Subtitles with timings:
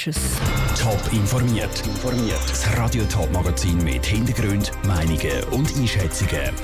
[0.00, 0.40] Tschüss.
[0.80, 1.82] Top informiert.
[2.48, 6.54] Das Radio Top Magazin mit Hintergrund, Meinungen und Einschätzungen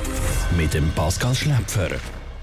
[0.57, 1.91] mit dem Pascal Schläpfer.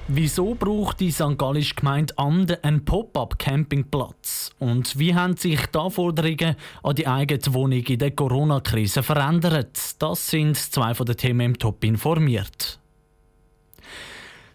[0.07, 1.35] Wieso braucht die St.
[1.35, 4.51] Gallische Gemeinde Amden einen Pop-up-Campingplatz?
[4.59, 9.95] Und wie haben sich die Anforderungen an die eigene Wohnung in der Corona-Krise verändert?
[9.97, 12.82] Das sind zwei von den Themen im Top informiert.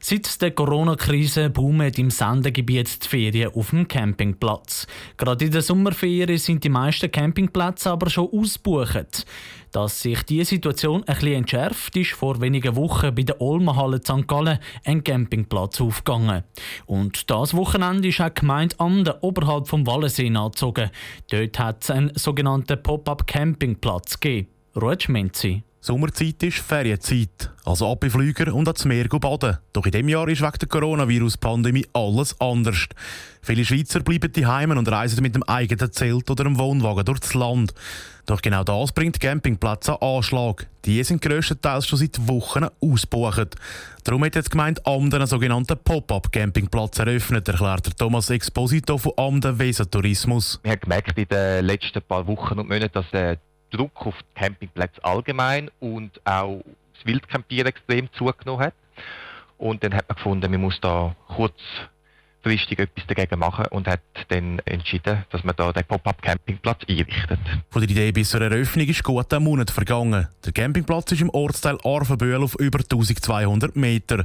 [0.01, 4.87] Seit der Corona-Krise boomen im Sendegebiet die Ferien auf dem Campingplatz.
[5.17, 9.27] Gerade in der Sommerferien sind die meisten Campingplätze aber schon ausgebucht.
[9.73, 14.27] Dass sich diese Situation ein bisschen entschärft, ist vor wenigen Wochen bei der Olmenhalle St.
[14.27, 16.45] Gallen ein Campingplatz aufgegangen.
[16.87, 20.91] Und das Wochenende ist auch die Gemeinde Anden oberhalb vom Wallensee angezogen.
[21.30, 24.48] Dort hat es einen sogenannten Pop-up-Campingplatz gegeben.
[24.77, 25.65] Ruhe Menzi.
[25.80, 29.59] Sommerzeit ist Ferienzeit, also ab Flüger und ans Meer baden.
[29.73, 32.86] Doch in diesem Jahr ist wegen der Coronavirus-Pandemie alles anders.
[33.42, 37.74] Viele Schweizer bleiben daheim und reisen mit dem eigenen Zelt oder einem Wohnwagen durchs Land.
[38.27, 40.66] Doch genau das bringt Campingplätze an Anschlag.
[40.84, 43.55] Die sind grösstenteils schon seit Wochen ausgebucht.
[44.03, 49.88] Darum hat jetzt gemeint Amden einen sogenannten Pop-up-Campingplatz eröffnet, erklärt Thomas Exposito von Amden Weser
[49.88, 50.58] Tourismus.
[50.64, 53.38] Wir haben gemerkt in den letzten paar Wochen und Monaten, dass der
[53.70, 56.62] Druck auf Campingplätze allgemein und auch
[56.94, 58.75] das Wildcampieren extrem zugenommen hat.
[59.56, 64.60] Und dann hat man gefunden, man muss da kurzfristig etwas dagegen machen und hat dann
[64.60, 67.41] entschieden, dass man da den Pop-up-Campingplatz einrichtet.
[67.70, 70.28] Von der Idee bis zur Eröffnung ist gut ein Monat vergangen.
[70.44, 74.25] Der Campingplatz ist im Ortsteil Arvenbühl auf über 1200 Meter.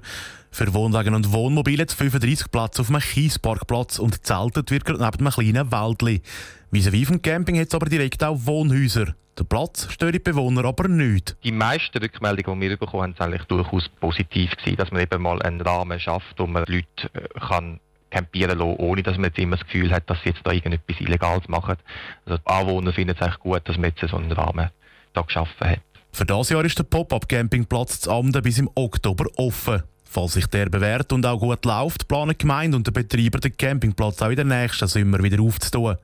[0.51, 5.17] Für Wohnwagen und Wohnmobile hat 35 Platz auf einem Kiesparkplatz und zeltet wird gerade neben
[5.17, 6.21] einem kleinen Wäldli.
[6.69, 9.15] Wie vom Camping hat es aber direkt auch Wohnhäuser.
[9.37, 11.35] Der Platz stört die Bewohner aber nicht.
[11.43, 15.21] Die meisten Rückmeldungen, die wir bekommen haben, sind eigentlich durchaus positiv gewesen, dass man eben
[15.21, 17.79] mal einen Rahmen schafft, wo man Leute äh, kann
[18.11, 21.01] campieren lassen, ohne dass man jetzt immer das Gefühl hat, dass sie jetzt da irgendetwas
[21.01, 21.77] Illegales machen.
[22.25, 24.69] Also die Anwohner finden es eigentlich gut, dass man jetzt so einen Rahmen
[25.13, 25.79] da geschaffen hat.
[26.11, 29.81] Für das Jahr ist der Pop-up-Campingplatz zu Amden bis im Oktober offen.
[30.13, 33.57] Falls sich der bewährt und auch gut läuft, planen die Gemeinde und der Betreiber den
[33.57, 35.95] Campingplatz auch in den nächsten Sommer wieder aufzutun.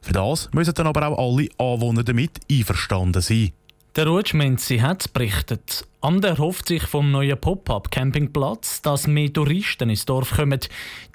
[0.00, 3.52] Für das müssen dann aber auch alle Anwohner damit einverstanden sein.
[3.94, 5.86] Der Rutschmenzi hat berichtet.
[6.00, 10.58] Ander hofft sich vom neuen Pop-up-Campingplatz, dass mehr Touristen ins Dorf kommen.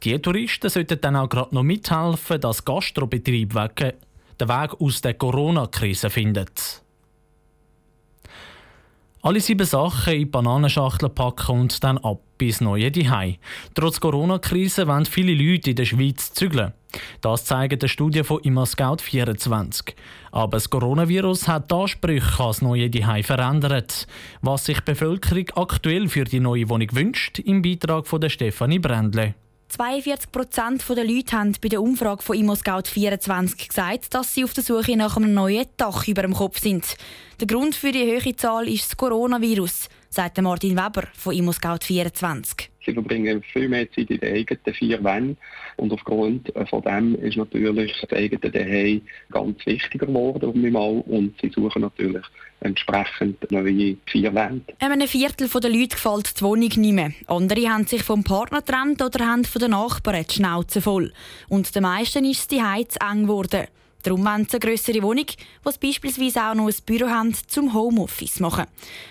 [0.05, 3.55] Die Touristen sollten dann auch gerade noch mithelfen, dass Gastrobetrieb
[4.39, 6.81] den Weg aus der Corona-Krise findet.
[9.27, 13.39] Alle sieben Sachen in Bananenschachteln packen und dann ab bis neue Dihei.
[13.75, 16.71] Trotz Corona-Krise wollen viele Leute in der Schweiz zügeln.
[17.19, 19.97] Das zeigt eine Studie von Immerscout 24.
[20.31, 24.07] Aber das Coronavirus hat die Ansprüche als neue Dihei verändert.
[24.41, 28.79] Was sich die Bevölkerung aktuell für die neue Wohnung wünscht, im Beitrag von der Stefanie
[28.79, 29.35] Brändle.
[29.69, 34.63] 42 Prozent der Leute haben bei der Umfrage von ImmoScout24 gesagt, dass sie auf der
[34.63, 36.95] Suche nach einem neuen Dach über dem Kopf sind.
[37.39, 42.69] Der Grund für die hohe Zahl ist das Coronavirus, sagt Martin Weber von ImmoScout24.
[42.85, 45.37] Sie verbringen viel mehr Zeit in den eigenen vier Wänden.
[45.75, 51.81] Und aufgrund von dem ist natürlich das eigene Daheim ganz wichtiger geworden Und sie suchen
[51.81, 52.25] natürlich
[52.61, 54.73] entsprechend neue vier Wände.
[54.79, 57.11] Einem Viertel der Leute gefällt die Wohnung nicht mehr.
[57.27, 61.11] Andere haben sich vom Partner getrennt oder haben von den Nachbarn die Schnauze voll.
[61.49, 63.67] Und den meisten ist die zu eng geworden.
[64.03, 65.25] Darum wollen sie eine grössere Wohnung,
[65.63, 68.65] wo sie beispielsweise auch noch ein Büro haben, zum Homeoffice machen.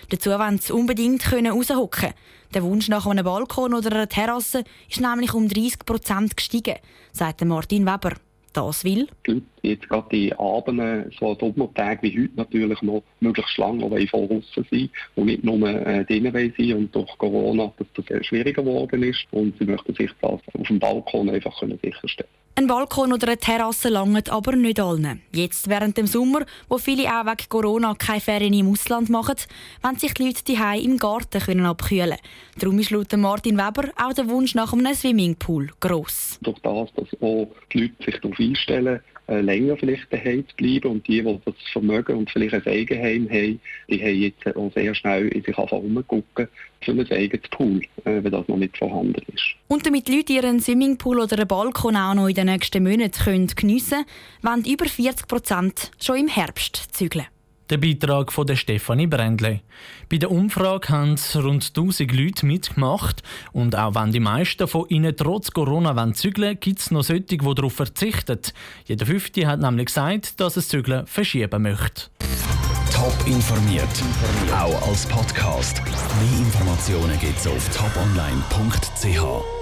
[0.09, 2.13] Dazu wollen sie unbedingt raushocken.
[2.53, 6.75] Der Wunsch nach einem Balkon oder einer Terrasse ist nämlich um 30 Prozent gestiegen,
[7.11, 8.13] sagt Martin Weber.
[8.53, 9.07] Das will?
[9.27, 14.07] Die Leute jetzt gerade die Abende, so Doppeltage wie heute natürlich noch möglichst lange wollen
[14.07, 18.63] voraus sein und nicht nur äh, drinnen sein und durch Corona, dass das sehr schwieriger
[18.63, 23.13] geworden ist und sie möchten sich das auf dem Balkon einfach können sicherstellen ein Balkon
[23.13, 25.21] oder eine Terrasse langt aber nicht allen.
[25.31, 29.35] Jetzt während dem Sommer, wo viele auch wegen Corona keine Ferien im Ausland machen,
[29.83, 32.17] wollen sich die Leute die im Garten können abkühlen
[32.59, 36.39] Darum ist laut Martin Weber auch der Wunsch nach einem Swimmingpool gross.
[36.41, 40.91] Durch das, dass auch die Leute sich darauf einstellen, länger vielleicht daheim bleiben.
[40.91, 43.59] Und die, die das Vermögen und vielleicht ein Eigenheim haben,
[43.89, 46.47] die haben jetzt auch sehr schnell in sich umgucken
[46.81, 49.55] für ein eigenes Pool, äh, wenn das noch nicht vorhanden ist.
[49.67, 54.05] Und damit Leute ihren Swimmingpool oder einen Balkon auch noch in den nächsten Monaten geniessen
[54.41, 57.25] können, wollen über 40 Prozent schon im Herbst zügeln.
[57.69, 59.59] Der Beitrag von der Stefanie Brändle.
[60.09, 65.15] Bei der Umfrage haben rund 1000 Leute mitgemacht und auch wenn die meisten von ihnen
[65.17, 68.39] trotz Corona zügeln gibt es noch solche, die darauf verzichten.
[68.85, 72.03] Jeder Fünfte hat nämlich gesagt, dass es Zügeln verschieben möchte.
[72.93, 73.83] Top informiert,
[74.51, 75.81] auch als Podcast.
[75.83, 79.56] Mehr Informationen gibt es auf toponline.ch.